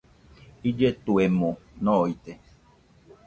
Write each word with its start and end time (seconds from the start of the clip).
Illetuemo 0.69 1.49
noide. 1.85 2.33